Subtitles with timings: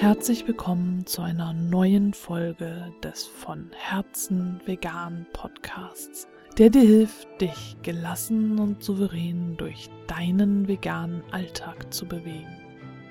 [0.00, 6.26] Herzlich willkommen zu einer neuen Folge des von Herzen vegan Podcasts,
[6.56, 12.48] der dir hilft, dich gelassen und souverän durch deinen veganen Alltag zu bewegen.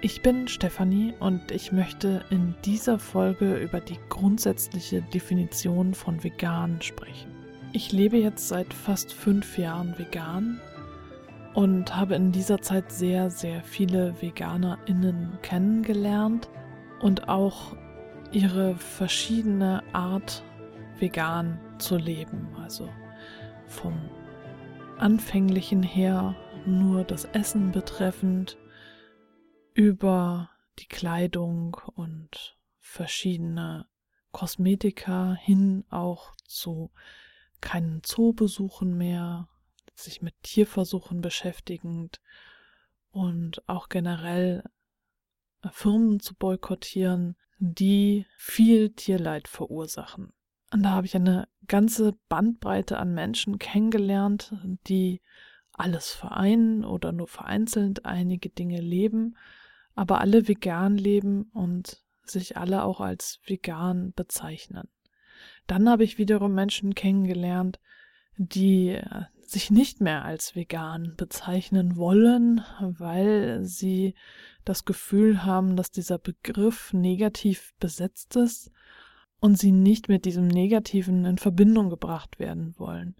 [0.02, 6.82] Ich bin Stefanie und ich möchte in dieser Folge über die grundsätzliche Definition von vegan
[6.82, 7.30] sprechen.
[7.72, 10.60] Ich lebe jetzt seit fast fünf Jahren vegan
[11.54, 16.50] und habe in dieser Zeit sehr, sehr viele VeganerInnen kennengelernt
[17.00, 17.76] und auch
[18.32, 20.44] ihre verschiedene Art
[21.00, 22.56] vegan zu leben.
[22.58, 22.90] Also
[23.68, 23.98] vom
[24.98, 26.36] anfänglichen her
[26.66, 28.58] nur das Essen betreffend
[29.74, 30.50] über
[30.80, 33.86] die Kleidung und verschiedene
[34.32, 36.92] Kosmetika hin auch zu
[37.62, 39.48] keinen Zoobesuchen mehr,
[39.96, 42.22] sich mit Tierversuchen beschäftigend
[43.12, 44.64] und auch generell
[45.72, 50.32] Firmen zu boykottieren, die viel Tierleid verursachen.
[50.72, 54.54] Und da habe ich eine ganze Bandbreite an Menschen kennengelernt,
[54.88, 55.22] die
[55.74, 59.38] alles vereinen oder nur vereinzelt einige Dinge leben,
[59.96, 64.88] aber alle vegan leben und sich alle auch als vegan bezeichnen.
[65.68, 67.80] Dann habe ich wiederum Menschen kennengelernt,
[68.38, 69.00] die
[69.52, 74.16] sich nicht mehr als vegan bezeichnen wollen, weil sie
[74.66, 78.72] das Gefühl haben, dass dieser Begriff negativ besetzt ist
[79.40, 83.16] und sie nicht mit diesem Negativen in Verbindung gebracht werden wollen.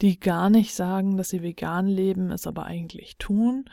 [0.00, 3.64] Die gar nicht sagen, dass sie vegan leben, es aber eigentlich tun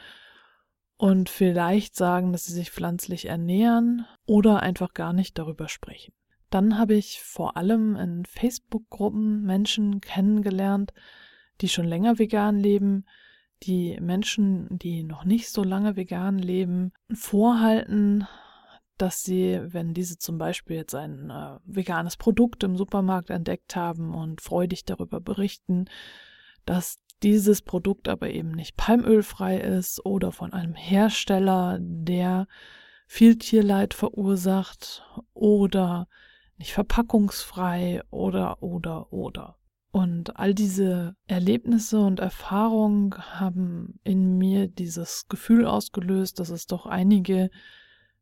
[0.97, 6.13] und vielleicht sagen, dass sie sich pflanzlich ernähren oder einfach gar nicht darüber sprechen.
[6.49, 10.93] Dann habe ich vor allem in Facebook-Gruppen Menschen kennengelernt,
[11.61, 13.05] die schon länger vegan leben,
[13.63, 18.27] die Menschen, die noch nicht so lange vegan leben, vorhalten,
[18.97, 24.13] dass sie, wenn diese zum Beispiel jetzt ein äh, veganes Produkt im Supermarkt entdeckt haben
[24.13, 25.85] und freudig darüber berichten,
[26.65, 32.47] dass dieses Produkt aber eben nicht palmölfrei ist oder von einem Hersteller, der
[33.07, 36.07] viel Tierleid verursacht oder
[36.57, 39.57] nicht verpackungsfrei oder oder oder.
[39.95, 46.85] Und all diese Erlebnisse und Erfahrungen haben in mir dieses Gefühl ausgelöst, dass es doch
[46.85, 47.49] einige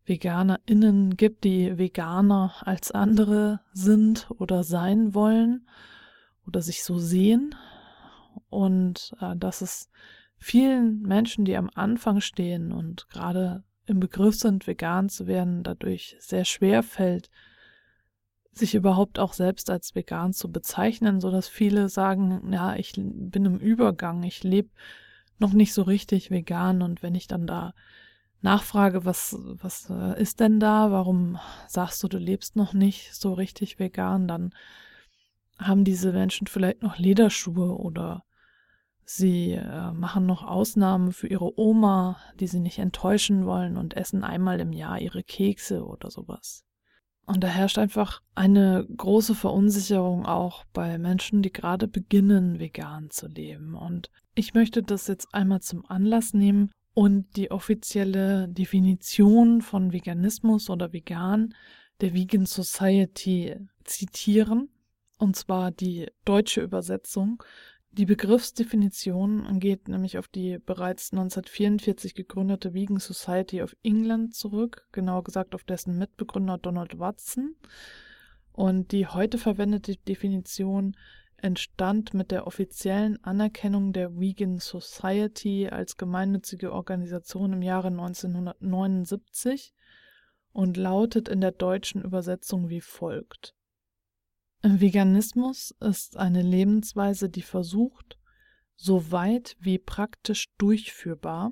[0.06, 5.68] VeganerInnen gibt, die Veganer als andere sind oder sein wollen
[6.46, 7.56] oder sich so sehen.
[8.50, 9.90] Und äh, dass es
[10.38, 16.18] vielen Menschen, die am Anfang stehen und gerade im Begriff sind, vegan zu werden, dadurch
[16.20, 17.32] sehr schwer fällt,
[18.58, 23.46] sich überhaupt auch selbst als vegan zu bezeichnen, so dass viele sagen, ja, ich bin
[23.46, 24.70] im Übergang, ich lebe
[25.40, 26.82] noch nicht so richtig vegan.
[26.82, 27.74] Und wenn ich dann da
[28.42, 33.34] nachfrage, was was äh, ist denn da, warum sagst du, du lebst noch nicht so
[33.34, 34.54] richtig vegan, dann
[35.58, 38.24] haben diese Menschen vielleicht noch Lederschuhe oder
[39.06, 44.24] sie äh, machen noch Ausnahmen für ihre Oma, die sie nicht enttäuschen wollen und essen
[44.24, 46.66] einmal im Jahr ihre Kekse oder sowas.
[47.26, 53.28] Und da herrscht einfach eine große Verunsicherung auch bei Menschen, die gerade beginnen, vegan zu
[53.28, 53.76] leben.
[53.76, 60.70] Und ich möchte das jetzt einmal zum Anlass nehmen und die offizielle Definition von Veganismus
[60.70, 61.54] oder vegan
[62.02, 63.56] der Vegan Society
[63.86, 64.70] zitieren.
[65.18, 67.42] Und zwar die deutsche Übersetzung
[67.94, 75.24] die Begriffsdefinition geht nämlich auf die bereits 1944 gegründete Vegan Society of England zurück, genauer
[75.24, 77.56] gesagt auf dessen Mitbegründer Donald Watson.
[78.52, 80.98] Und die heute verwendete Definition
[81.38, 89.72] entstand mit der offiziellen Anerkennung der Vegan Society als gemeinnützige Organisation im Jahre 1979
[90.52, 93.54] und lautet in der deutschen Übersetzung wie folgt.
[94.66, 98.18] Veganismus ist eine Lebensweise, die versucht,
[98.76, 101.52] so weit wie praktisch durchführbar,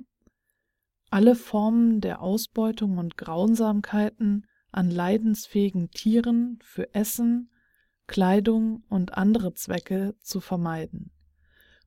[1.10, 7.50] alle Formen der Ausbeutung und Grausamkeiten an leidensfähigen Tieren für Essen,
[8.06, 11.10] Kleidung und andere Zwecke zu vermeiden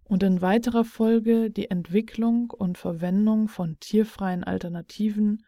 [0.03, 5.43] und in weiterer Folge die Entwicklung und Verwendung von tierfreien Alternativen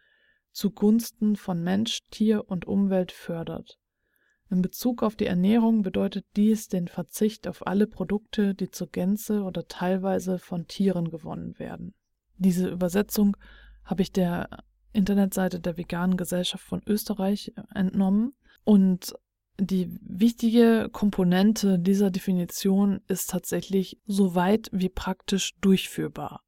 [0.50, 3.78] zugunsten von Mensch, Tier und Umwelt fördert
[4.50, 9.42] in Bezug auf die Ernährung bedeutet dies den Verzicht auf alle Produkte, die zur Gänze
[9.42, 11.94] oder teilweise von Tieren gewonnen werden.
[12.36, 13.36] Diese Übersetzung
[13.84, 14.48] habe ich der
[14.92, 18.32] Internetseite der Veganen Gesellschaft von Österreich entnommen
[18.64, 19.14] und
[19.60, 26.42] die wichtige Komponente dieser Definition ist tatsächlich so weit wie praktisch durchführbar.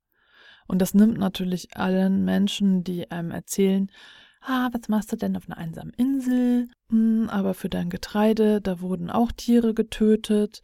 [0.68, 3.90] Und das nimmt natürlich allen Menschen, die einem erzählen,
[4.40, 6.68] ah, was machst du denn auf einer einsamen Insel?
[6.90, 10.62] Hm, aber für dein Getreide, da wurden auch Tiere getötet.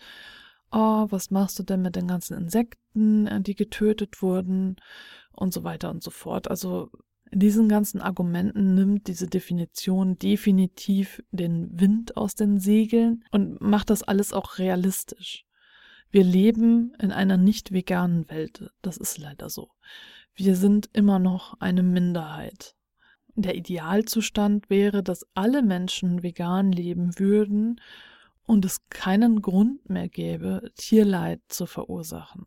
[0.73, 4.77] Oh, was machst du denn mit den ganzen Insekten, äh, die getötet wurden?
[5.33, 6.49] Und so weiter und so fort.
[6.49, 6.91] Also
[7.31, 13.91] in diesen ganzen Argumenten nimmt diese Definition definitiv den Wind aus den Segeln und macht
[13.91, 15.45] das alles auch realistisch.
[16.11, 18.71] Wir leben in einer nicht veganen Welt.
[18.81, 19.71] Das ist leider so.
[20.35, 22.75] Wir sind immer noch eine Minderheit.
[23.37, 27.81] Der Idealzustand wäre, dass alle Menschen vegan leben würden
[28.47, 32.47] und es keinen Grund mehr gäbe, Tierleid zu verursachen.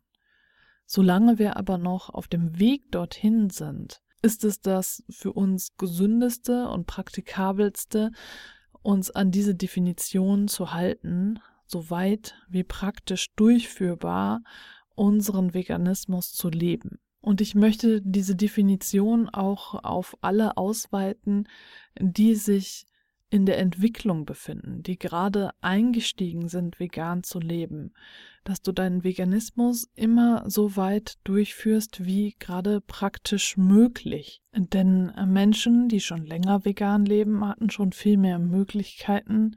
[0.86, 6.68] Solange wir aber noch auf dem Weg dorthin sind, ist es das für uns gesündeste
[6.68, 8.10] und praktikabelste,
[8.82, 14.42] uns an diese Definition zu halten, soweit wie praktisch durchführbar
[14.96, 16.98] unseren Veganismus zu leben.
[17.20, 21.48] Und ich möchte diese Definition auch auf alle ausweiten,
[21.98, 22.86] die sich
[23.30, 27.92] in der Entwicklung befinden, die gerade eingestiegen sind, vegan zu leben,
[28.42, 34.42] dass du deinen Veganismus immer so weit durchführst, wie gerade praktisch möglich.
[34.52, 39.56] Denn Menschen, die schon länger vegan leben, hatten schon viel mehr Möglichkeiten,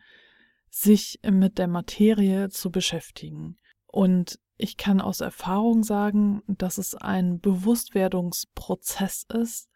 [0.70, 3.58] sich mit der Materie zu beschäftigen.
[3.88, 9.70] Und ich kann aus Erfahrung sagen, dass es ein Bewusstwerdungsprozess ist,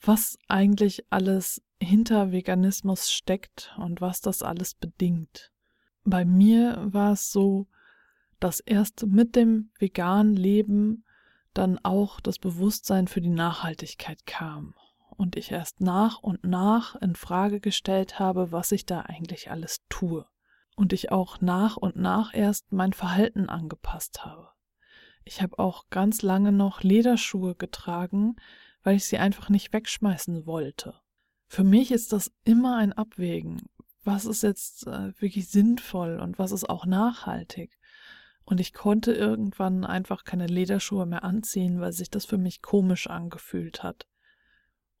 [0.00, 5.52] was eigentlich alles hinter Veganismus steckt und was das alles bedingt.
[6.02, 7.68] Bei mir war es so,
[8.40, 11.04] dass erst mit dem veganen Leben
[11.54, 14.74] dann auch das Bewusstsein für die Nachhaltigkeit kam
[15.10, 19.84] und ich erst nach und nach in Frage gestellt habe, was ich da eigentlich alles
[19.88, 20.26] tue.
[20.78, 24.50] Und ich auch nach und nach erst mein Verhalten angepasst habe.
[25.24, 28.36] Ich habe auch ganz lange noch Lederschuhe getragen,
[28.84, 30.94] weil ich sie einfach nicht wegschmeißen wollte.
[31.48, 33.68] Für mich ist das immer ein Abwägen.
[34.04, 37.76] Was ist jetzt äh, wirklich sinnvoll und was ist auch nachhaltig?
[38.44, 43.08] Und ich konnte irgendwann einfach keine Lederschuhe mehr anziehen, weil sich das für mich komisch
[43.08, 44.06] angefühlt hat.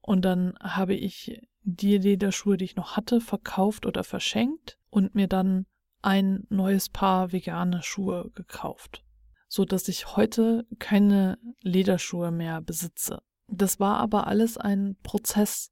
[0.00, 5.28] Und dann habe ich die Lederschuhe, die ich noch hatte, verkauft oder verschenkt und mir
[5.28, 5.66] dann
[6.02, 9.04] ein neues Paar vegane Schuhe gekauft,
[9.48, 13.20] so dass ich heute keine Lederschuhe mehr besitze.
[13.48, 15.70] Das war aber alles ein Prozess.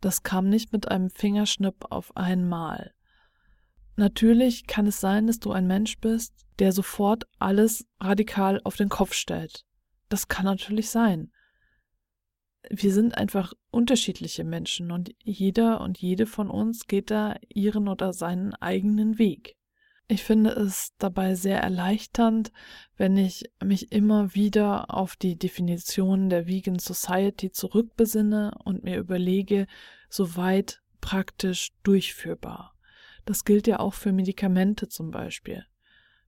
[0.00, 2.92] Das kam nicht mit einem Fingerschnipp auf einmal.
[3.96, 8.88] Natürlich kann es sein, dass du ein Mensch bist, der sofort alles radikal auf den
[8.88, 9.64] Kopf stellt.
[10.08, 11.30] Das kann natürlich sein
[12.68, 18.12] wir sind einfach unterschiedliche Menschen und jeder und jede von uns geht da ihren oder
[18.12, 19.56] seinen eigenen Weg.
[20.08, 22.50] Ich finde es dabei sehr erleichternd,
[22.96, 29.66] wenn ich mich immer wieder auf die Definition der Vegan Society zurückbesinne und mir überlege,
[30.08, 32.74] soweit praktisch durchführbar.
[33.24, 35.64] Das gilt ja auch für Medikamente zum Beispiel.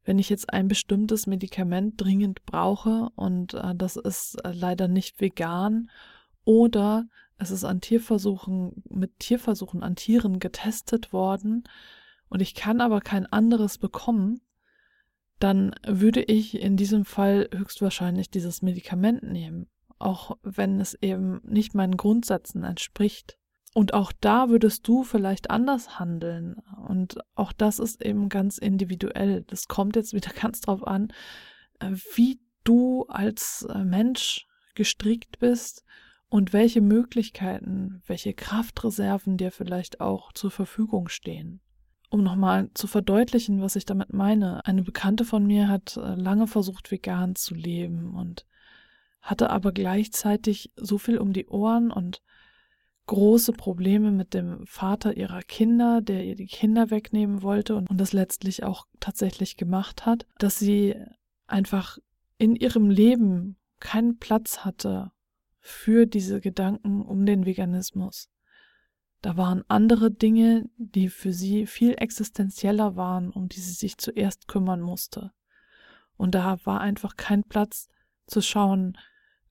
[0.05, 5.21] Wenn ich jetzt ein bestimmtes Medikament dringend brauche und äh, das ist äh, leider nicht
[5.21, 5.91] vegan
[6.45, 7.07] oder
[7.39, 11.65] es ist an Tierversuchen, mit Tierversuchen an Tieren getestet worden
[12.29, 14.41] und ich kann aber kein anderes bekommen,
[15.39, 19.67] dann würde ich in diesem Fall höchstwahrscheinlich dieses Medikament nehmen,
[19.99, 23.39] auch wenn es eben nicht meinen Grundsätzen entspricht.
[23.75, 26.57] Und auch da würdest du vielleicht anders handeln.
[26.87, 29.43] Und auch das ist eben ganz individuell.
[29.43, 31.13] Das kommt jetzt wieder ganz drauf an,
[31.81, 35.85] äh, wie du als äh, Mensch gestrickt bist
[36.33, 41.61] und welche Möglichkeiten, welche Kraftreserven dir vielleicht auch zur Verfügung stehen.
[42.09, 44.65] Um nochmal zu verdeutlichen, was ich damit meine.
[44.65, 48.47] Eine Bekannte von mir hat äh, lange versucht, vegan zu leben und
[49.21, 52.23] hatte aber gleichzeitig so viel um die Ohren und
[53.05, 58.15] große Probleme mit dem Vater ihrer Kinder, der ihr die Kinder wegnehmen wollte und, das
[58.15, 60.95] letztlich auch tatsächlich gemacht hat, dass sie
[61.47, 61.99] einfach
[62.39, 65.13] in ihrem Leben keinen Platz hatte,
[65.63, 68.29] für diese Gedanken um den Veganismus.
[69.23, 74.49] Da waren andere Dinge, die für sie viel existenzieller waren, um die sie sich zuerst
[74.49, 75.31] kümmern musste.
[76.17, 77.89] Und da war einfach kein Platz
[78.27, 78.99] zu schauen,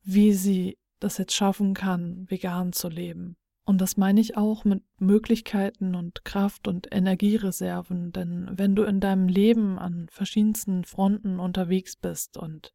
[0.04, 3.38] wie sie das jetzt schaffen kann, vegan zu leben.
[3.64, 9.00] Und das meine ich auch mit Möglichkeiten und Kraft und Energiereserven, denn wenn du in
[9.00, 12.74] deinem Leben an verschiedensten Fronten unterwegs bist und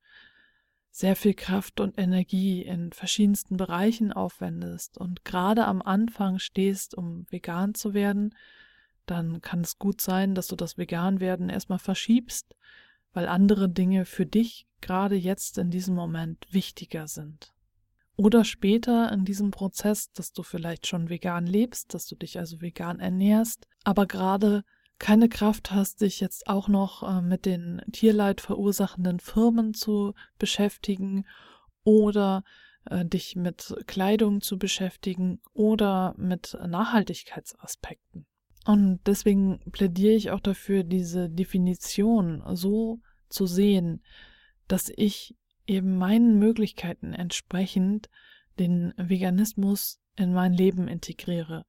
[0.96, 7.26] sehr viel Kraft und Energie in verschiedensten Bereichen aufwendest und gerade am Anfang stehst, um
[7.28, 8.34] vegan zu werden,
[9.04, 12.56] dann kann es gut sein, dass du das Veganwerden erstmal verschiebst,
[13.12, 17.52] weil andere Dinge für dich gerade jetzt in diesem Moment wichtiger sind.
[18.16, 22.62] Oder später in diesem Prozess, dass du vielleicht schon vegan lebst, dass du dich also
[22.62, 24.64] vegan ernährst, aber gerade
[24.98, 31.26] keine Kraft hast, dich jetzt auch noch äh, mit den Tierleid verursachenden Firmen zu beschäftigen
[31.84, 32.44] oder
[32.86, 38.26] äh, dich mit Kleidung zu beschäftigen oder mit Nachhaltigkeitsaspekten.
[38.64, 44.02] Und deswegen plädiere ich auch dafür, diese Definition so zu sehen,
[44.66, 45.36] dass ich
[45.66, 48.08] eben meinen Möglichkeiten entsprechend
[48.58, 51.64] den Veganismus in mein Leben integriere.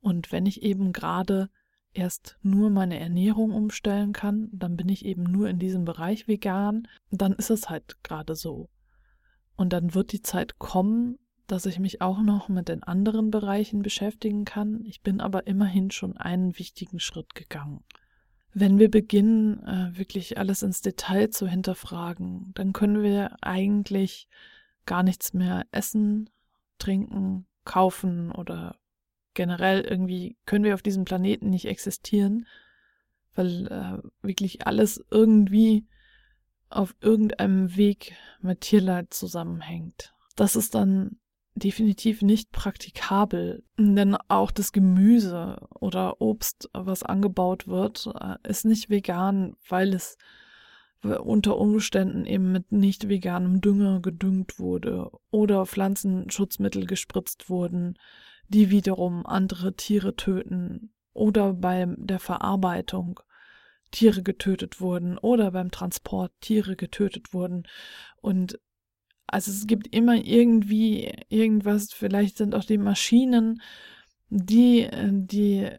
[0.00, 1.48] Und wenn ich eben gerade
[1.96, 6.88] erst nur meine Ernährung umstellen kann, dann bin ich eben nur in diesem Bereich vegan,
[7.10, 8.68] dann ist es halt gerade so.
[9.56, 13.82] Und dann wird die Zeit kommen, dass ich mich auch noch mit den anderen Bereichen
[13.82, 14.84] beschäftigen kann.
[14.84, 17.84] Ich bin aber immerhin schon einen wichtigen Schritt gegangen.
[18.52, 24.28] Wenn wir beginnen, äh, wirklich alles ins Detail zu hinterfragen, dann können wir eigentlich
[24.86, 26.30] gar nichts mehr essen,
[26.78, 28.76] trinken, kaufen oder
[29.36, 32.46] generell irgendwie können wir auf diesem Planeten nicht existieren,
[33.34, 35.86] weil äh, wirklich alles irgendwie
[36.68, 40.12] auf irgendeinem Weg mit Tierleid zusammenhängt.
[40.34, 41.20] Das ist dann
[41.54, 48.90] definitiv nicht praktikabel, denn auch das Gemüse oder Obst, was angebaut wird, äh, ist nicht
[48.90, 50.18] vegan, weil es
[51.02, 57.96] unter Umständen eben mit nicht veganem Dünger gedüngt wurde oder Pflanzenschutzmittel gespritzt wurden,
[58.48, 63.20] die wiederum andere Tiere töten oder bei der Verarbeitung
[63.90, 67.66] Tiere getötet wurden oder beim Transport Tiere getötet wurden.
[68.20, 68.58] Und
[69.26, 73.60] also es gibt immer irgendwie irgendwas, vielleicht sind auch die Maschinen,
[74.28, 75.70] die die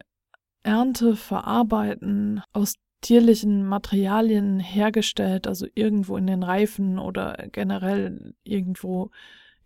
[0.62, 9.10] Ernte verarbeiten, aus tierlichen Materialien hergestellt, also irgendwo in den Reifen oder generell irgendwo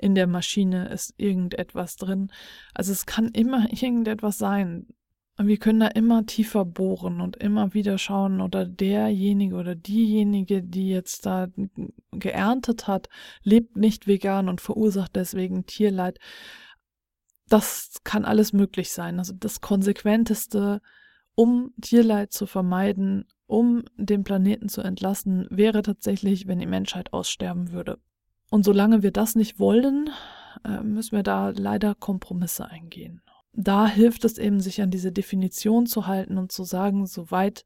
[0.02, 2.30] in der Maschine ist irgendetwas drin.
[2.74, 4.86] Also es kann immer irgendetwas sein.
[5.38, 10.90] Wir können da immer tiefer bohren und immer wieder schauen, oder derjenige oder diejenige, die
[10.90, 11.48] jetzt da
[12.10, 13.08] geerntet hat,
[13.42, 16.18] lebt nicht vegan und verursacht deswegen Tierleid.
[17.48, 19.18] Das kann alles möglich sein.
[19.18, 20.82] Also das Konsequenteste,
[21.34, 27.72] um Tierleid zu vermeiden, um den Planeten zu entlassen, wäre tatsächlich, wenn die Menschheit aussterben
[27.72, 27.98] würde.
[28.52, 30.10] Und solange wir das nicht wollen,
[30.62, 33.22] äh, müssen wir da leider Kompromisse eingehen.
[33.54, 37.64] Da hilft es eben, sich an diese Definition zu halten und zu sagen, soweit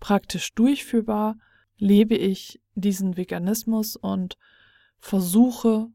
[0.00, 1.36] praktisch durchführbar,
[1.76, 4.38] lebe ich diesen Veganismus und
[4.98, 5.86] versuche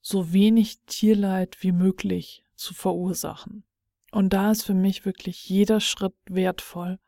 [0.00, 3.64] so wenig Tierleid wie möglich zu verursachen.
[4.12, 7.00] Und da ist für mich wirklich jeder Schritt wertvoll.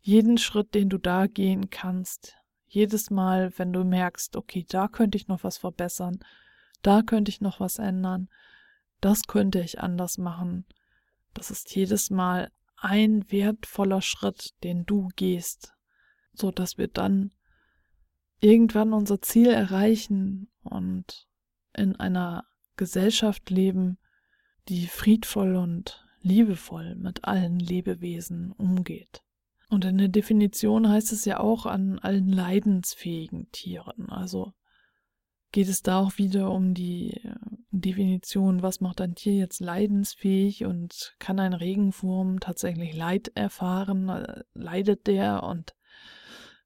[0.00, 2.39] Jeden Schritt, den du da gehen kannst,
[2.70, 6.20] jedes Mal, wenn du merkst, okay, da könnte ich noch was verbessern,
[6.82, 8.30] da könnte ich noch was ändern,
[9.00, 10.64] das könnte ich anders machen.
[11.34, 15.74] Das ist jedes Mal ein wertvoller Schritt, den du gehst,
[16.32, 17.32] so dass wir dann
[18.40, 21.28] irgendwann unser Ziel erreichen und
[21.76, 22.44] in einer
[22.76, 23.98] Gesellschaft leben,
[24.68, 29.22] die friedvoll und liebevoll mit allen Lebewesen umgeht.
[29.70, 34.10] Und in der Definition heißt es ja auch an allen leidensfähigen Tieren.
[34.10, 34.52] Also
[35.52, 37.34] geht es da auch wieder um die äh,
[37.70, 44.08] Definition, was macht ein Tier jetzt leidensfähig und kann ein Regenwurm tatsächlich Leid erfahren?
[44.08, 45.76] Äh, leidet der und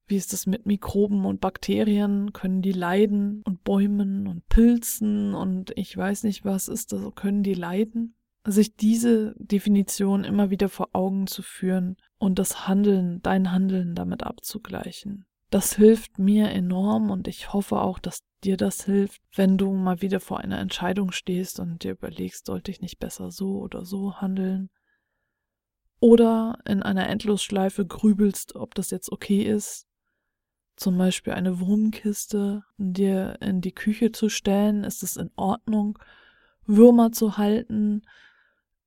[0.07, 2.33] wie ist das mit Mikroben und Bakterien?
[2.33, 3.43] Können die leiden?
[3.45, 8.17] Und Bäumen und Pilzen und ich weiß nicht was ist das, können die leiden?
[8.47, 14.23] Sich diese Definition immer wieder vor Augen zu führen und das Handeln, dein Handeln damit
[14.23, 15.25] abzugleichen.
[15.51, 20.03] Das hilft mir enorm und ich hoffe auch, dass dir das hilft, wenn du mal
[20.03, 24.17] wieder vor einer Entscheidung stehst und dir überlegst, sollte ich nicht besser so oder so
[24.17, 24.69] handeln?
[26.01, 29.87] Oder in einer Endlosschleife grübelst, ob das jetzt okay ist,
[30.77, 35.99] zum Beispiel eine Wurmkiste dir in die Küche zu stellen, ist es in Ordnung,
[36.67, 38.03] Würmer zu halten,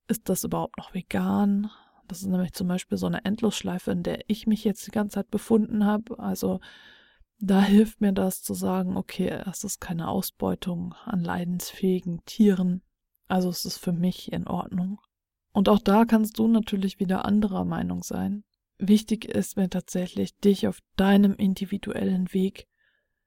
[0.08, 1.70] ist das überhaupt noch vegan?
[2.06, 5.16] Das ist nämlich zum Beispiel so eine Endlosschleife, in der ich mich jetzt die ganze
[5.16, 6.18] Zeit befunden habe.
[6.18, 6.60] Also
[7.38, 12.82] da hilft mir das zu sagen, okay, es ist keine Ausbeutung an leidensfähigen Tieren.
[13.28, 15.00] Also es ist für mich in Ordnung.
[15.52, 18.44] Und auch da kannst du natürlich wieder anderer Meinung sein.
[18.78, 22.68] Wichtig ist mir tatsächlich, dich auf deinem individuellen Weg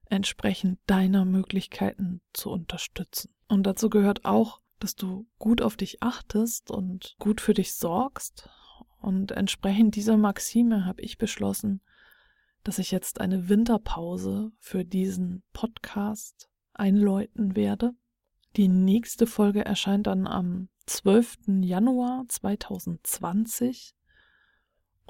[0.05, 3.33] entsprechend deiner Möglichkeiten zu unterstützen.
[3.47, 8.49] Und dazu gehört auch, dass du gut auf dich achtest und gut für dich sorgst.
[8.99, 11.81] Und entsprechend dieser Maxime habe ich beschlossen,
[12.63, 17.93] dass ich jetzt eine Winterpause für diesen Podcast einläuten werde.
[18.55, 21.37] Die nächste Folge erscheint dann am 12.
[21.61, 23.95] Januar 2020.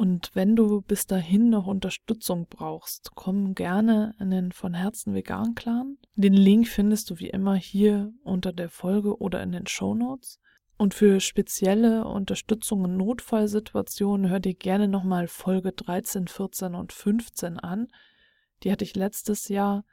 [0.01, 5.53] Und wenn du bis dahin noch Unterstützung brauchst, komm gerne in den von Herzen vegan
[5.53, 5.99] Clan.
[6.15, 10.39] Den Link findest du wie immer hier unter der Folge oder in den Show Notes.
[10.75, 17.59] Und für spezielle Unterstützung in Notfallsituationen hör dir gerne nochmal Folge 13, 14 und 15
[17.59, 17.87] an.
[18.63, 19.85] Die hatte ich letztes Jahr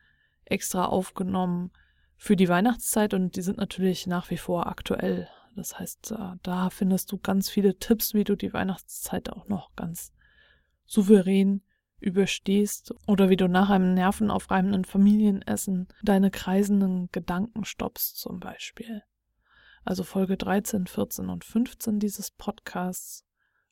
[0.47, 1.71] extra aufgenommen
[2.17, 5.29] für die Weihnachtszeit und die sind natürlich nach wie vor aktuell.
[5.59, 9.75] Das heißt, äh, da findest du ganz viele Tipps, wie du die Weihnachtszeit auch noch
[9.75, 10.13] ganz
[10.87, 11.63] souverän
[11.99, 19.03] überstehst oder wie du nach einem nervenaufreibenden Familienessen deine kreisenden Gedanken stoppst zum Beispiel.
[19.85, 23.27] Also Folge 13, 14 und 15 dieses Podcasts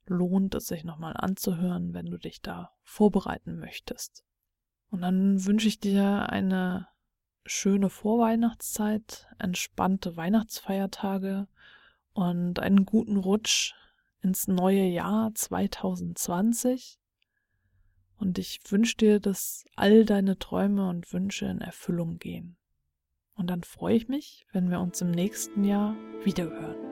[0.07, 4.25] lohnt es sich nochmal anzuhören, wenn du dich da vorbereiten möchtest.
[4.90, 6.88] Und dann wünsche ich dir eine
[7.45, 11.47] schöne Vorweihnachtszeit, entspannte Weihnachtsfeiertage
[12.16, 13.75] und einen guten Rutsch
[14.23, 16.99] ins neue Jahr 2020.
[18.18, 22.56] Und ich wünsche dir, dass all deine Träume und Wünsche in Erfüllung gehen.
[23.35, 25.94] Und dann freue ich mich, wenn wir uns im nächsten Jahr
[26.25, 26.86] wiederhören.